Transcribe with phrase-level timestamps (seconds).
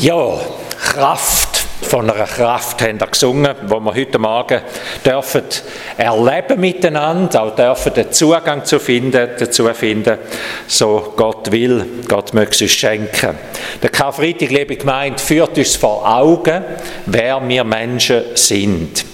[0.00, 0.38] Ja,
[0.78, 1.66] Kraft.
[1.82, 4.60] Von einer Kraft haben wir gesungen, wo wir heute Morgen
[5.04, 5.42] dürfen
[5.96, 10.18] erleben miteinander, auch dürfen den Zugang zu finden, dazu finden,
[10.68, 13.38] so Gott will, Gott möge es uns schenken.
[13.82, 16.62] Der Karfreitag, liebe Gemeinde, führt uns vor Augen,
[17.06, 19.04] wer wir Menschen sind.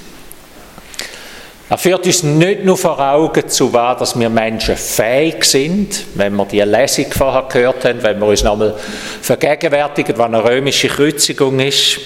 [1.75, 6.37] Er führt uns nicht nur vor Augen zu wahr, dass wir Menschen fähig sind, wenn
[6.37, 8.77] wir die Lesung vorher gehört haben, wenn wir uns nochmal
[9.21, 11.99] vergegenwärtigen, was eine römische Kreuzigung ist.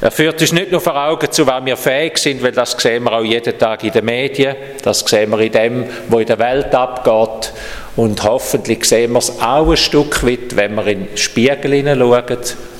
[0.00, 3.04] Er führt uns nicht nur vor Augen zu, was wir fähig sind, weil das sehen
[3.04, 6.38] wir auch jeden Tag in den Medien, das sehen wir in dem, was in der
[6.40, 7.52] Welt abgeht
[7.94, 12.24] und hoffentlich sehen wir es auch ein Stück weit, wenn wir in den Spiegel hineinschauen,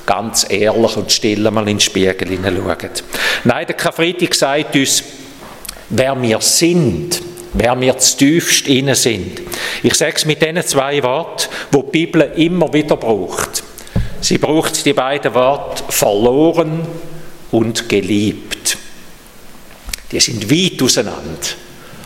[0.04, 2.90] ganz ehrlich und still mal in den Spiegel hineinschauen.
[3.44, 5.04] Nein, der Karfreitag sagt uns,
[5.90, 9.40] wer wir sind, wer wir zu tiefst innen sind.
[9.82, 13.62] Ich sage es mit diesen zwei Worten, wo die Bibel immer wieder braucht.
[14.20, 16.86] Sie braucht die beiden Worte verloren
[17.50, 18.76] und geliebt.
[20.10, 21.38] Die sind weit auseinander.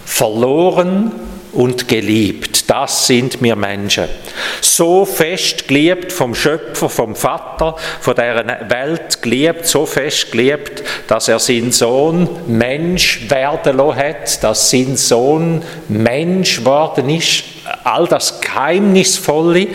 [0.04, 1.12] Verloren
[1.52, 2.51] und geliebt.
[2.66, 4.04] Das sind wir Menschen.
[4.60, 11.28] So fest geliebt vom Schöpfer, vom Vater, von der Welt geliebt, so fest geliebt, dass
[11.28, 17.44] er seinen Sohn Mensch werden lassen hat, dass sein Sohn Mensch geworden ist.
[17.84, 19.68] All das Geheimnisvolle,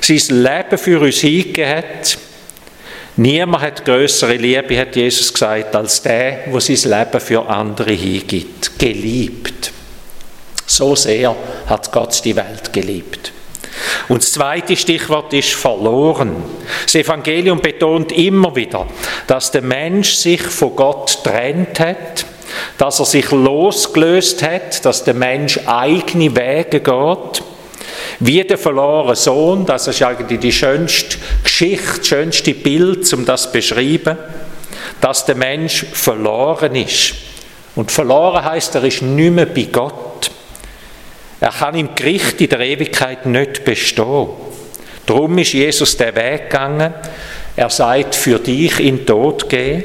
[0.00, 2.18] sein Leben für uns hingegeben hat.
[3.16, 8.78] Niemand hat größere Liebe, hat Jesus gesagt, als der, wo sein Leben für andere hingibt.
[8.78, 9.51] Geliebt.
[10.66, 11.34] So sehr
[11.66, 13.32] hat Gott die Welt geliebt.
[14.08, 16.36] Und das zweite Stichwort ist verloren.
[16.84, 18.86] Das Evangelium betont immer wieder,
[19.26, 22.26] dass der Mensch sich von Gott trennt hat,
[22.78, 27.42] dass er sich losgelöst hat, dass der Mensch eigene Wege geht.
[28.20, 33.44] Wie der verlorene Sohn, das ist eigentlich die schönste Geschichte, das schönste Bild, um das
[33.44, 34.16] zu beschreiben,
[35.00, 37.14] dass der Mensch verloren ist.
[37.74, 40.30] Und verloren heißt, er ist nicht mehr bei Gott.
[41.42, 44.28] Er kann im Gericht in der Ewigkeit nicht bestehen.
[45.04, 46.94] Darum ist Jesus den Weg gegangen.
[47.56, 49.82] Er sagt, für dich in den Tod gehen.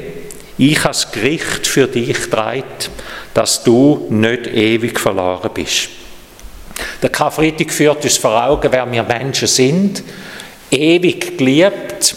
[0.56, 2.62] Ich das Gericht für dich getragen,
[3.34, 5.88] dass du nicht ewig verloren bist.
[7.02, 10.04] Der Karfreitag führt uns vor Augen, wer wir Menschen sind.
[10.70, 12.14] Ewig geliebt,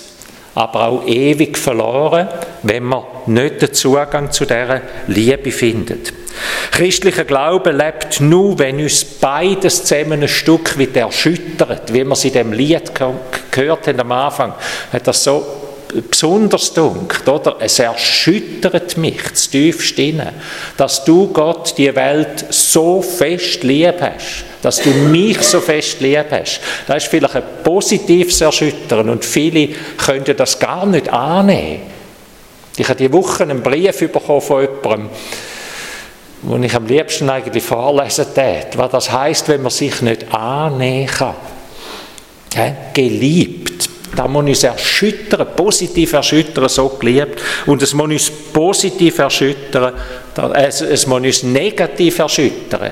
[0.53, 2.27] aber auch ewig verloren,
[2.63, 6.13] wenn man nicht den Zugang zu dieser Liebe findet.
[6.71, 12.25] Christlicher Glaube lebt nur, wenn uns beides zusammen ein Stück weit erschüttert, wie wir es
[12.25, 12.91] in dem Lied
[13.51, 14.53] gehört haben am Anfang,
[14.91, 15.61] hat das so
[16.09, 17.57] besonders dunkt, oder?
[17.59, 20.33] Es erschüttert mich zu tiefst inne,
[20.77, 26.25] dass du Gott die Welt so fest lieb hast, dass du mich so fest lieb
[26.31, 26.61] hast.
[26.87, 31.90] Das ist vielleicht ein positives Erschüttern und viele können das gar nicht annehmen.
[32.77, 35.09] Ich habe die Woche einen Brief bekommen von jemandem,
[36.43, 41.07] wo ich am liebsten eigentlich vorlesen tät, was das heißt, wenn man sich nicht annehmen
[41.07, 41.35] kann.
[42.53, 43.89] Ja, geliebt.
[44.15, 47.41] Da muss uns erschüttern, positiv erschüttern, so geliebt.
[47.65, 49.93] Und es muss uns positiv erschüttern,
[50.53, 52.91] es, es muss uns negativ erschüttern.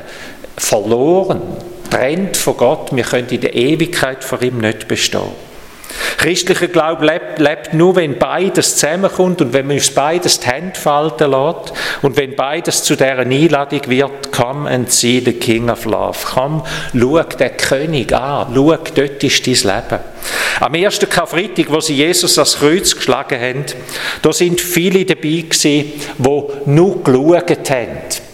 [0.55, 1.41] Verloren,
[1.89, 5.48] trennt von Gott, wir können in der Ewigkeit vor ihm nicht bestehen.
[6.17, 10.77] Christlicher Glaube lebt, lebt, nur, wenn beides zusammenkommt und wenn man uns beides die Hände
[10.77, 15.85] falten lässt und wenn beides zu dieser Einladung wird, come and see the King of
[15.85, 16.17] Love.
[16.33, 16.63] Komm,
[16.93, 20.03] schau den König an, schau, dort ist dein Leben.
[20.59, 23.65] Am ersten Karfreitag, wo sie Jesus ans Kreuz geschlagen haben,
[24.21, 28.28] da sind viele dabei gewesen, die nur geschaut haben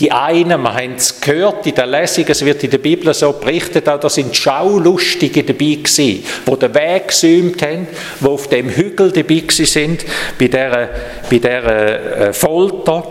[0.00, 3.32] die einen, wir haben es gehört in der Lesung, es wird in der Bibel so
[3.32, 7.86] berichtet, auch da sind Schaulustige dabei gewesen, die den Weg gesäumt haben,
[8.18, 10.04] die auf dem Hügel dabei sind,
[10.38, 10.88] bei dieser,
[11.30, 13.04] bei dieser äh, Folter.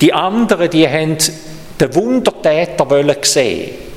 [0.00, 1.18] Die anderen, die haben
[1.78, 2.86] den Wundertäter
[3.22, 3.89] sehen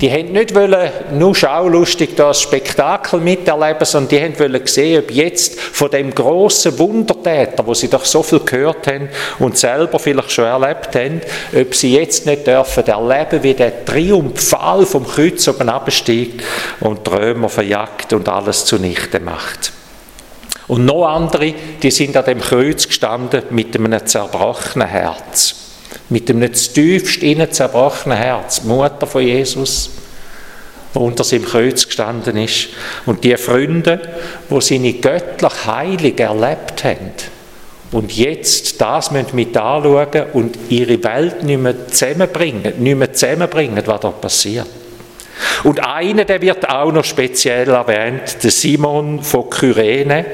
[0.00, 5.10] die haben nicht wollen, nur schaulustig das Spektakel miterleben, sondern die haben wollen sehen, ob
[5.10, 9.08] jetzt von dem großen Wundertäter, wo sie doch so viel gehört haben
[9.38, 11.20] und selber vielleicht schon erlebt haben,
[11.56, 16.42] ob sie jetzt nicht dürfen erleben, wie der Triumphal vom Kreuz oben absteigt
[16.80, 19.72] und die Römer verjagt und alles zunichte macht.
[20.66, 25.63] Und noch andere, die sind an dem Kreuz gestanden mit einem zerbrochenen Herz
[26.08, 29.90] mit dem nicht tiefst innen zerbrochenen Herz, die Mutter von Jesus,
[30.94, 32.68] die unter seinem Kreuz gestanden ist,
[33.06, 34.00] und die Freunde,
[34.48, 37.12] wo seine göttlich Heilig erlebt haben
[37.94, 44.00] und jetzt das mit anschauen und ihre Welt nicht mehr zusammenbringen, nicht mehr zusammenbringen, was
[44.00, 44.66] da passiert.
[45.62, 50.24] Und einer, der wird auch noch speziell erwähnt, der Simon von Kyrene.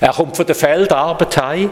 [0.00, 1.70] Er kommt von der Feldarbeit heim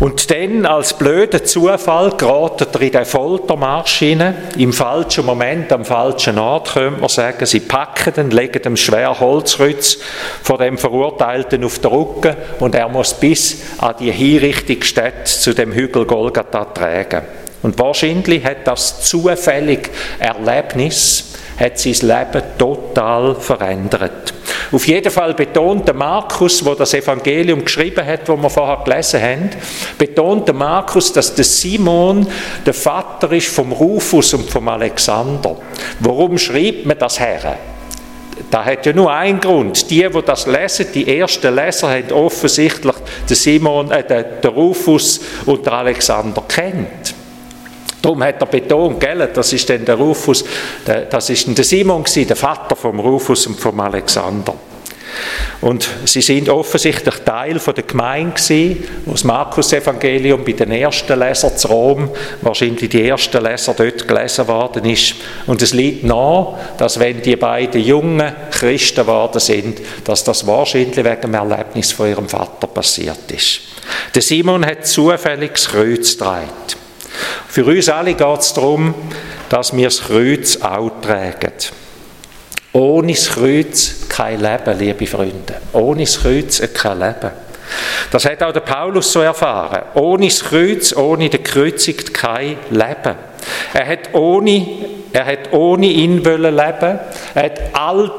[0.00, 4.34] und dann, als blöder Zufall, gerät er in den Foltermarsch hinein.
[4.58, 7.46] Im falschen Moment, am falschen Ort, könnte man sagen.
[7.46, 9.98] Sie packen ihn, legen dem schwer Holzrütz
[10.42, 15.72] von dem Verurteilten auf den Rücken und er muss bis an die Hinrichtungsstätte zu dem
[15.72, 17.43] Hügel Golgatha tragen.
[17.64, 24.34] Und wahrscheinlich hat das zufällig Erlebnis hat sein Leben total verändert.
[24.70, 29.22] Auf jeden Fall betont der Markus, wo das Evangelium geschrieben hat, wo wir vorher gelesen
[29.22, 29.50] haben,
[29.96, 32.26] betont der Markus, dass der Simon
[32.66, 35.56] der Vater ist vom Rufus und vom Alexander.
[36.00, 37.56] Warum schreibt man das her?
[38.50, 39.90] Da hat ja nur einen Grund.
[39.90, 42.96] Die, die das lesen, die ersten Leser haben offensichtlich
[43.26, 47.14] den Simon, äh, den Rufus und den Alexander kennt.
[48.04, 50.44] Darum hat er betont, gell, das ist dann der Rufus,
[51.08, 54.54] das ist der Simon gewesen, der Vater vom Rufus und vom Alexander.
[55.62, 61.18] Und sie sind offensichtlich Teil von der Gemeinde gewesen, wo das Markus-Evangelium bei den ersten
[61.18, 62.10] Lesern zu Rom,
[62.42, 65.14] wahrscheinlich die ersten Leser dort gelesen worden ist.
[65.46, 70.96] Und es liegt nahe, dass wenn die beiden jungen Christen geworden sind, dass das wahrscheinlich
[70.96, 73.60] wegen dem Erlebnis von ihrem Vater passiert ist.
[74.14, 76.83] Der Simon hat zufällig das Kreuz getragen.
[77.48, 78.94] Für uns alle geht es darum,
[79.48, 81.52] dass wir das Kreuz auch tragen.
[82.72, 85.60] Ohne das Kreuz kein Leben, liebe Freunde.
[85.72, 87.30] Ohne das Kreuz kein Leben.
[88.10, 89.82] Das hat auch der Paulus so erfahren.
[89.94, 93.16] Ohne das Kreuz, ohne den Kreuzigt kein Leben.
[93.72, 94.66] Er hat ohne,
[95.12, 96.98] er hat ohne ihn wollen leben.
[97.34, 98.10] Er hat all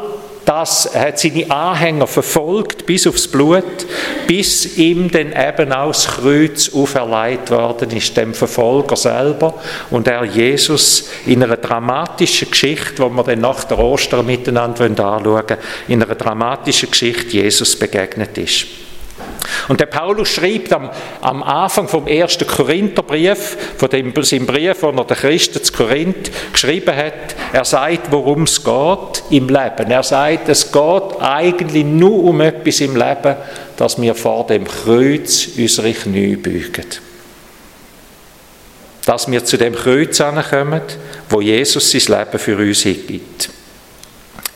[0.45, 3.85] das hat seine Anhänger verfolgt bis aufs Blut,
[4.27, 9.55] bis ihm dann eben auch das Kreuz auferlegt worden ist, dem Verfolger selber
[9.89, 15.25] und er Jesus in einer dramatischen Geschichte, wo wir dann nach der Ostern miteinander anschauen
[15.25, 15.57] wollen,
[15.87, 18.84] in einer dramatischen Geschichte Jesus begegnet ist.
[19.67, 20.89] Und der Paulus schreibt am,
[21.21, 26.31] am Anfang vom ersten Korintherbrief, von dem, seinem Brief, den er den Christen zu Korinth
[26.51, 29.89] geschrieben hat, er sagt, worum es geht im Leben.
[29.89, 33.35] Er sagt, es geht eigentlich nur um etwas im Leben,
[33.77, 36.85] dass wir vor dem Kreuz unsere Knie beugen.
[39.05, 40.81] Dass wir zu dem Kreuz ankommen,
[41.29, 43.49] wo Jesus sein Leben für uns hingibt.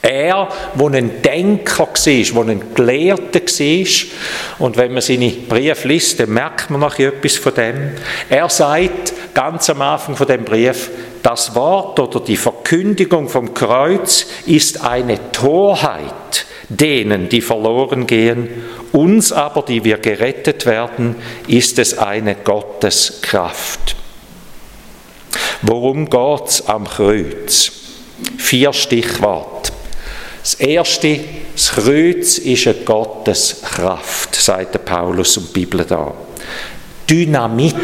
[0.01, 6.19] Er, der ein Denker war, der ein Gelehrter war, und wenn man seine Briefe liest,
[6.19, 7.91] dann merkt man noch etwas von dem.
[8.29, 10.89] Er sagt ganz am Anfang von dem Brief,
[11.21, 18.47] das Wort oder die Verkündigung vom Kreuz ist eine Torheit denen, die verloren gehen,
[18.91, 21.15] uns aber, die wir gerettet werden,
[21.47, 23.95] ist es eine Gotteskraft.
[25.61, 27.71] Worum geht es am Kreuz?
[28.37, 29.58] Vier Stichworte.
[30.41, 31.19] Das erste,
[31.53, 36.13] das Kreuz ist eine Gotteskraft, sagt der Paulus und die Bibel da.
[37.09, 37.75] Dynamit.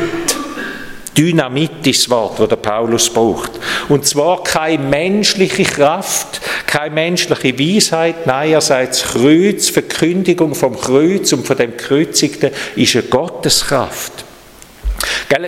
[1.18, 3.52] Dynamit ist das Wort, das der Paulus braucht.
[3.88, 10.80] Und zwar keine menschliche Kraft, keine menschliche Weisheit, nein, er sagt, das Kreuz, Verkündigung vom
[10.80, 14.26] Kreuz und von dem Kreuzigten ist eine Gotteskraft.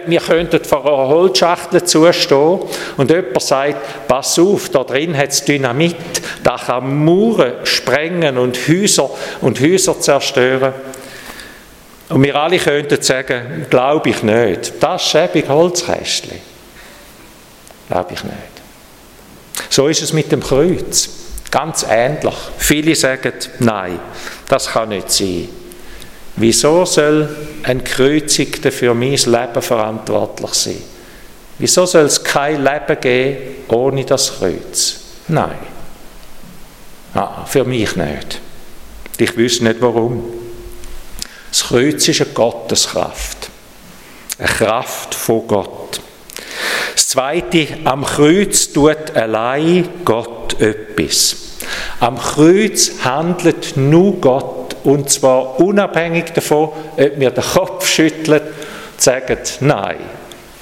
[0.08, 2.60] Wir könnten vor einer Holzschachtel zustehen
[2.98, 5.96] und jemand sagt, pass auf, da drin hat es Dynamit,
[6.44, 9.10] da kann Mauern sprengen und Häuser,
[9.42, 10.74] und Häuser zerstören.
[12.10, 14.74] Und wir alle könnten sagen, glaube ich nicht.
[14.80, 16.40] Das schäbig Holzkästchen.
[17.90, 18.58] Glaube ich nicht.
[19.70, 21.10] So ist es mit dem Kreuz.
[21.52, 22.34] Ganz ähnlich.
[22.58, 24.00] Viele sagen, nein,
[24.48, 25.50] das kann nicht sein.
[26.38, 27.28] Wieso soll
[27.64, 30.84] ein Kreuzigter für mein Leben verantwortlich sein?
[31.58, 33.38] Wieso soll es kein Leben geben
[33.70, 35.00] ohne das Kreuz?
[35.28, 35.58] Nein.
[37.16, 38.40] Ah, für mich nicht.
[39.18, 40.24] Ich wüsste nicht warum.
[41.50, 43.50] Das Kreuz ist eine Gotteskraft.
[44.38, 46.00] Eine Kraft von Gott.
[46.94, 51.36] Das Zweite, am Kreuz tut allein Gott etwas.
[52.00, 54.57] Am Kreuz handelt nur Gott
[54.88, 58.42] und zwar unabhängig davon, ob wir den Kopf schütteln
[58.96, 59.98] sagen, nein,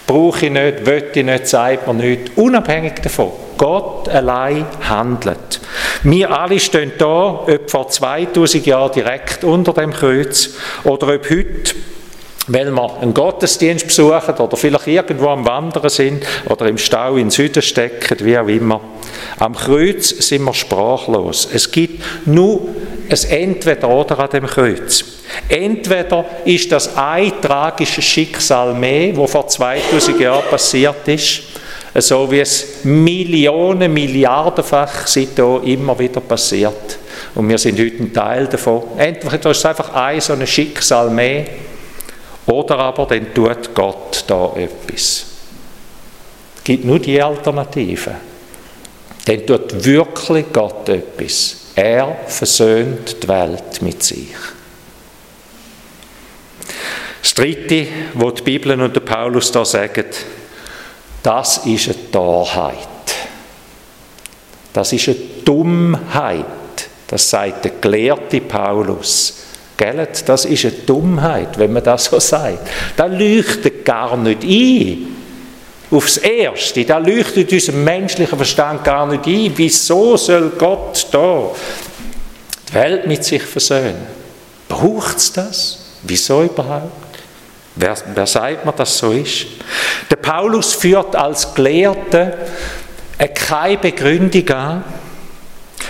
[0.08, 3.32] brauche ich nicht, will ich nicht, sagt man nicht, unabhängig davon.
[3.56, 5.62] Gott allein handelt.
[6.02, 11.76] Wir alle stehen da, ob vor 2000 Jahren direkt unter dem Kreuz oder ob heute
[12.48, 17.32] weil wir einen Gottesdienst besuchen oder vielleicht irgendwo am Wandern sind oder im Stau in
[17.32, 18.82] Süden stecken, wie auch immer.
[19.40, 21.50] Am Kreuz sind wir sprachlos.
[21.52, 22.68] Es gibt nur
[23.10, 25.04] ein Entweder oder an dem Kreuz.
[25.50, 31.44] Entweder ist das ein tragisches Schicksal mehr, wo vor 2000 Jahren passiert ist,
[31.98, 37.00] So wie es Millionen, Milliardenfach seitdem immer wieder passiert.
[37.34, 38.84] Und wir sind heute ein Teil davon.
[38.98, 41.46] Entweder ist es einfach ein so ein Schicksal mehr,
[42.48, 45.26] oder aber dann tut Gott da etwas.
[46.58, 48.16] Es gibt nur die Alternative.
[49.26, 51.65] Dann tut wirklich Gott etwas.
[51.76, 54.34] Er versöhnt die Welt mit sich.
[57.22, 60.06] Das Dritte, was die Bibel und Paulus da sagen,
[61.22, 62.78] das ist eine Torheit.
[64.72, 66.46] Das ist eine Dummheit.
[67.08, 69.42] Das sagt der gelehrte Paulus.
[69.78, 70.08] Gell?
[70.26, 72.70] Das ist eine Dummheit, wenn man das so sagt.
[72.96, 75.15] Das leuchtet gar nicht ein.
[75.96, 79.54] Aufs Erste, da leuchtet unserem menschlichen Verstand gar nicht ein.
[79.56, 81.52] Wieso soll Gott da
[82.70, 84.06] die Welt mit sich versöhnen?
[84.68, 85.80] Braucht es das?
[86.04, 86.92] Wieso überhaupt?
[87.76, 89.46] Wer, wer sagt mir, dass so ist?
[90.10, 92.34] Der Paulus führt als Gelehrter
[93.34, 94.84] keine Begründung an,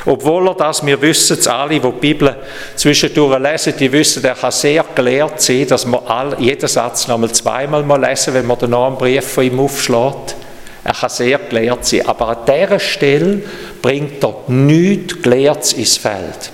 [0.06, 2.36] obwohl er das, wir wissen es alle, die die Bibel
[2.76, 7.32] zwischendurch lesen, die wissen, er kann sehr gelehrt sein, dass man all, jeden Satz nochmal
[7.32, 10.36] zweimal mal lesen, wenn man den neuen Brief von ihm aufschlägt.
[10.84, 13.42] Er kann sehr gelehrt sein, aber an dieser Stelle
[13.82, 16.52] bringt er nichts Gelehrtes ins Feld.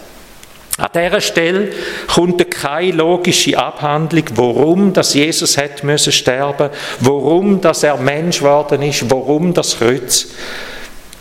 [0.77, 1.69] An dieser Stelle
[2.07, 6.69] kommt keine logische Abhandlung, warum das Jesus hat müssen sterben,
[7.01, 10.29] warum dass er Mensch geworden ist, warum das Kreuz.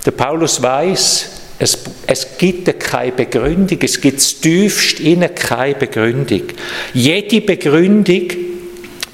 [0.06, 6.44] Der Paulus weiß, es, es gibt keine Begründung, es gibt tiefst innen keine Begründung.
[6.94, 8.28] Jede Begründung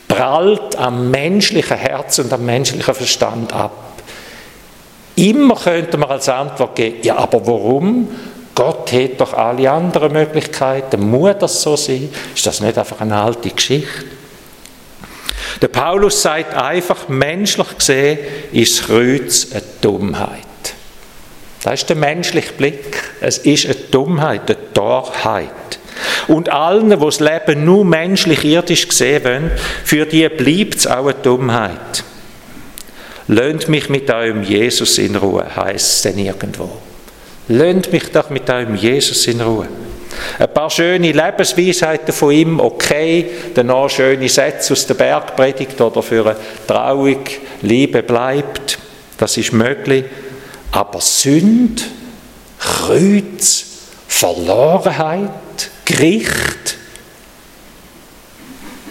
[0.06, 4.00] prallt am menschlichen Herz und am menschlichen Verstand ab.
[5.16, 8.08] Immer könnte man als Antwort geben, ja, aber warum?
[8.54, 11.10] Gott hat doch alle anderen Möglichkeiten.
[11.10, 12.08] Muss das so sein?
[12.34, 14.04] Ist das nicht einfach eine alte Geschichte?
[15.60, 18.18] Der Paulus sagt einfach, menschlich gesehen
[18.52, 20.45] ist das Kreuz eine Dummheit.
[21.66, 23.02] Das ist der menschliche Blick.
[23.20, 25.50] Es ist eine Dummheit, eine Torheit.
[26.28, 29.50] Und allen, die das Leben nur menschlich irdisch gesehen wollen,
[29.82, 32.04] für die bleibt es auch eine Dummheit.
[33.26, 36.70] Lönt mich mit eurem Jesus in Ruhe, heißt es denn irgendwo.
[37.48, 39.66] Lönt mich doch mit eurem Jesus in Ruhe.
[40.38, 46.26] Ein paar schöne Lebensweisheiten von ihm, okay, danach schöne Sätze aus der Bergpredigt oder für
[46.26, 47.24] eine Trauung,
[47.62, 48.78] Liebe bleibt,
[49.18, 50.04] das ist möglich.
[50.72, 51.84] Aber Sünd,
[52.58, 53.64] Kreuz,
[54.08, 55.30] Verlorenheit,
[55.84, 56.76] Gericht,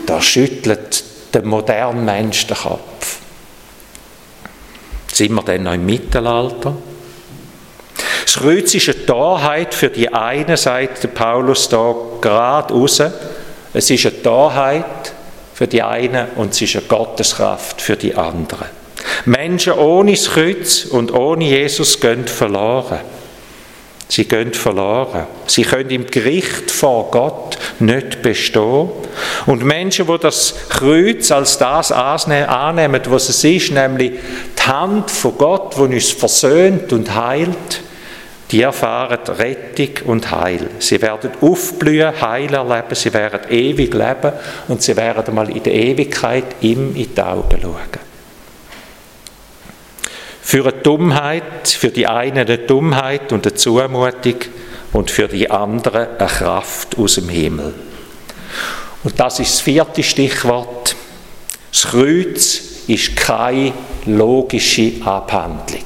[0.05, 1.03] da schüttelt
[1.33, 3.17] der moderne Mensch den Kopf.
[5.11, 6.75] Sind wir denn noch im Mittelalter?
[8.25, 13.01] Das Kreuz ist eine Torheit für die eine, sagt Paulus da gerade raus.
[13.73, 15.13] Es ist eine Torheit
[15.53, 18.65] für die eine und es ist eine Gotteskraft für die andere.
[19.25, 22.99] Menschen ohne das Kreuz und ohne Jesus gehen verloren.
[24.07, 25.25] Sie gehen verloren.
[25.47, 28.89] Sie können im Gericht vor Gott nicht bestehen.
[29.47, 34.11] Und Menschen, die das Kreuz als das annehmen, was es ist, nämlich
[34.57, 37.81] die Hand von Gott, die uns versöhnt und heilt,
[38.51, 40.69] die erfahren Rettung und Heil.
[40.77, 44.33] Sie werden aufblühen, Heil erleben, sie werden ewig leben
[44.67, 48.04] und sie werden mal in der Ewigkeit ihm in die Augen schauen.
[50.45, 54.35] Für eine Dummheit, für die einen eine Dummheit und eine Zumutung
[54.93, 57.73] und für die anderen eine Kraft aus dem Himmel.
[59.03, 60.95] Und das ist das vierte Stichwort.
[61.71, 63.73] Das Kreuz ist keine
[64.05, 65.85] logische Abhandlung.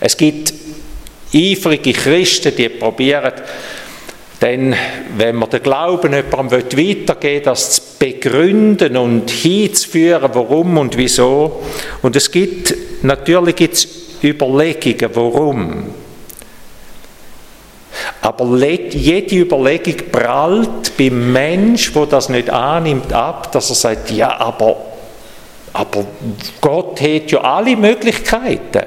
[0.00, 0.52] Es gibt
[1.32, 3.32] eifrige Christen, die probieren,
[4.40, 4.74] denn
[5.16, 11.62] wenn man den Glauben jemandem weitergeben will, das zu begründen und hinzuführen, warum und wieso.
[12.00, 13.88] Und es gibt, natürlich gibt es
[14.22, 15.84] Überlegungen, warum.
[18.22, 24.38] Aber jede Überlegung prallt beim Mensch, wo das nicht annimmt, ab, dass er sagt, ja,
[24.38, 24.76] aber,
[25.72, 26.06] aber
[26.60, 28.86] Gott hat ja alle Möglichkeiten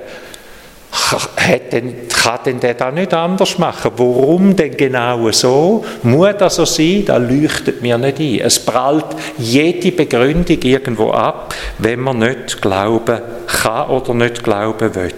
[1.72, 3.92] denn, kann denn der das nicht anders machen?
[3.98, 5.84] Warum denn genau so?
[6.04, 7.04] Muss das so sein?
[7.06, 8.40] Das leuchtet mir nicht ein.
[8.40, 9.06] Es prallt
[9.38, 15.14] jede Begründung irgendwo ab, wenn man nicht glauben kann oder nicht glauben will.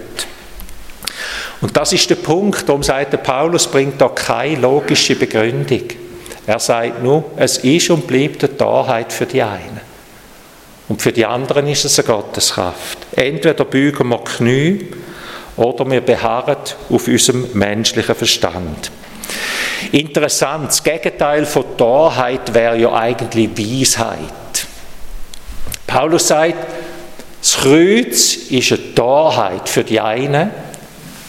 [1.61, 5.83] Und das ist der Punkt, darum sagt der Paulus, bringt da keine logische Begründung.
[6.47, 9.81] Er sagt nur, es ist und bleibt eine Torheit für die einen.
[10.87, 12.99] Und für die anderen ist es eine Gotteskraft.
[13.15, 14.87] Entweder beugen wir Knie
[15.57, 16.57] oder wir beharren
[16.89, 18.91] auf unserem menschlichen Verstand.
[19.91, 24.67] Interessant, das Gegenteil von Torheit wäre ja eigentlich Weisheit.
[25.87, 26.67] Paulus sagt,
[27.45, 30.49] Das Kreuz ist eine Torheit für die einen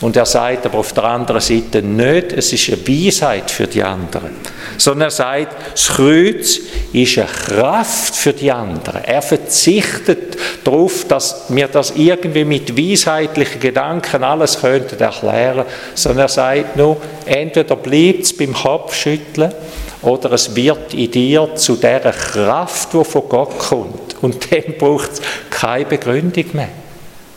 [0.00, 3.82] und er sagt aber auf der anderen Seite nicht, es ist eine Weisheit für die
[3.82, 4.30] anderen,
[4.76, 6.60] sondern er sagt, das Kreuz
[6.92, 9.02] ist eine Kraft für die anderen.
[9.04, 16.28] Er verzichtet darauf, dass wir das irgendwie mit weisheitlichen Gedanken alles könnten erklären, sondern er
[16.28, 19.52] sagt nur, entweder bleibt es beim Kopfschütteln
[20.02, 24.22] oder es wird in dir zu der Kraft, die von Gott kommt.
[24.22, 26.85] Und dann braucht es keine Begründung mehr.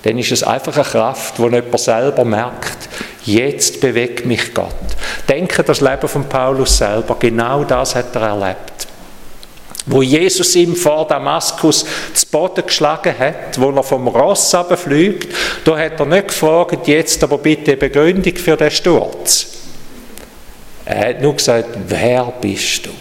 [0.03, 2.89] Dann ist es einfach eine Kraft, die jemand selber merkt,
[3.25, 4.73] jetzt bewegt mich Gott.
[5.27, 8.87] Denke das Leben von Paulus selber, genau das hat er erlebt.
[9.85, 15.33] Wo Jesus ihm vor Damaskus zu Boden geschlagen hat, wo er vom Ross fliegt,
[15.65, 19.47] da hat er nicht gefragt, jetzt aber bitte Begründung für den Sturz.
[20.85, 22.91] Er hat nur gesagt, wer bist du?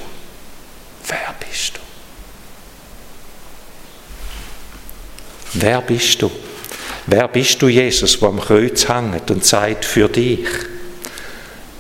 [1.07, 1.81] Wer bist du?
[5.55, 6.31] Wer bist du?
[7.11, 10.47] Wer bist du, Jesus, der am Kreuz hängt und sagt, für dich?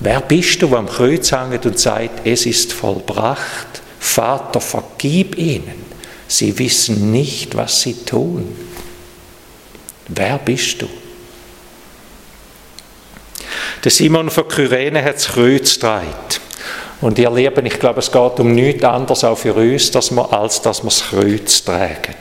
[0.00, 3.82] Wer bist du, der am Kreuz hängt und sagt, es ist vollbracht?
[4.00, 5.84] Vater, vergib ihnen.
[6.26, 8.56] Sie wissen nicht, was sie tun.
[10.08, 10.88] Wer bist du?
[13.84, 16.40] Der Simon von Kyrene hat das Kreuz gedreht.
[17.02, 20.32] Und ihr Lieben, ich glaube, es geht um nichts anderes auch für uns, dass wir,
[20.32, 22.16] als dass wir das Kreuz tragen.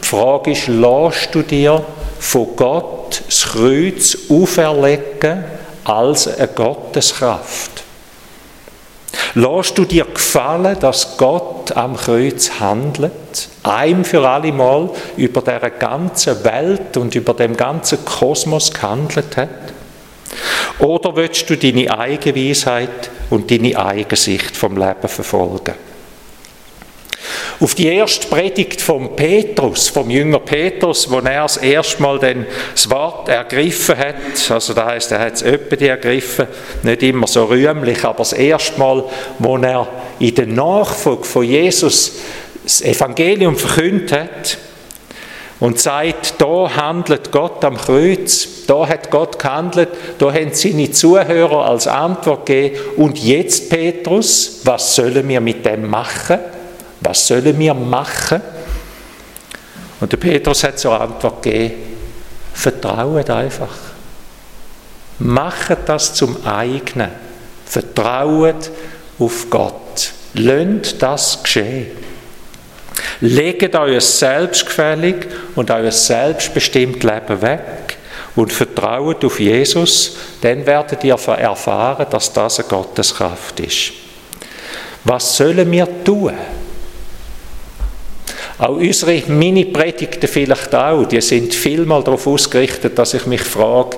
[0.00, 1.84] Die Frage ist, lässt du dir
[2.20, 5.42] von Gott das Kreuz auferlegen
[5.84, 7.82] als eine Gotteskraft.
[9.34, 15.70] Lass du dir gefallen, dass Gott am Kreuz handelt, ein für alle Mal über der
[15.70, 19.48] ganzen Welt und über dem ganzen Kosmos gehandelt hat?
[20.78, 25.74] Oder willst du deine eigene Weisheit und deine eigene Sicht vom Leben verfolgen?
[27.60, 32.46] Auf die erste Predigt vom Petrus, vom Jünger Petrus, wo er das erste Mal dann
[32.72, 36.46] das Wort ergriffen hat, also da heißt, er hat es öppe ergriffen,
[36.82, 39.04] nicht immer so rühmlich, aber das erste Mal,
[39.38, 39.86] wo er
[40.18, 42.20] in der Nachfolge von Jesus
[42.64, 44.58] das Evangelium verkündet hat,
[45.58, 51.66] und sagt, da handelt Gott am Kreuz, da hat Gott gehandelt, da haben seine Zuhörer
[51.66, 52.78] als Antwort gegeben.
[52.96, 56.38] Und jetzt, Petrus, was sollen wir mit dem machen?
[57.00, 58.40] Was sollen wir machen?
[60.00, 61.74] Und der Petrus hat zur Antwort gegeben,
[62.52, 63.76] vertraut einfach.
[65.18, 67.10] Macht das zum eigenen.
[67.66, 68.70] Vertraut
[69.18, 70.12] auf Gott.
[70.34, 71.88] Lönnt das geschehen.
[73.20, 77.98] Legt euer selbstgefällig und euer selbstbestimmt Leben weg
[78.36, 83.92] und vertraut auf Jesus, dann werdet ihr erfahren, dass das eine Gotteskraft ist.
[85.04, 86.34] Was sollen wir tun?
[88.60, 93.96] Auch unsere Mini-Predigten vielleicht auch, die sind vielmal darauf ausgerichtet, dass ich mich frage,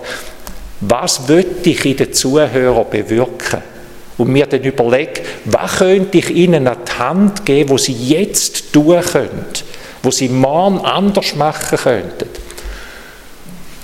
[0.82, 3.60] was möchte ich in den Zuhörern bewirken?
[4.18, 8.72] Und mir dann überlege, was könnte ich ihnen an die Hand geben, wo sie jetzt
[8.72, 9.46] tun können,
[10.00, 12.28] wo sie morgen anders machen könnten.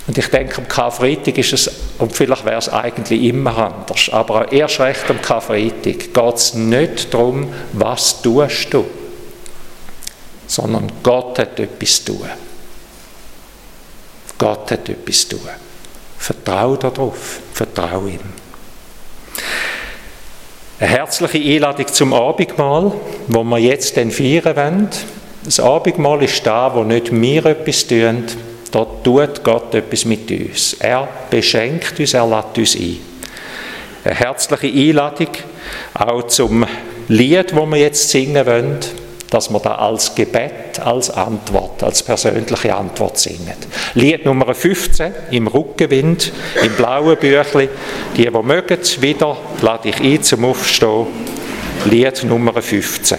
[0.07, 4.49] Und ich denke, am Karfreitag ist es, und vielleicht wäre es eigentlich immer anders, aber
[4.49, 8.85] erst recht am Karfreitag geht es nicht darum, was tust du,
[10.49, 12.29] sondern Gott hat etwas zu tun.
[14.37, 15.49] Gott hat etwas zu tun.
[16.17, 18.19] Vertrau darauf, vertrau ihm.
[20.79, 22.93] Eine herzliche Einladung zum Abendmahl,
[23.27, 24.89] wo wir jetzt dann feiern wollen.
[25.43, 28.25] Das Abendmahl ist da, wo nicht wir etwas tun,
[28.71, 30.73] dort tut Gott etwas mit uns.
[30.79, 32.97] Er beschenkt uns, er lädt uns ein.
[34.03, 35.29] Eine herzliche Einladung
[35.93, 36.65] auch zum
[37.07, 38.79] Lied, wo wir jetzt singen wollen
[39.29, 43.53] dass wir da als Gebet, als Antwort, als persönliche Antwort singen.
[43.93, 46.31] Lied Nummer 15 im Rückenwind,
[46.63, 47.69] im blauen Büchli.
[48.17, 51.07] Die, die mögen, wieder lade ich ein zum Aufstehen.
[51.85, 53.17] Lied Nummer 15.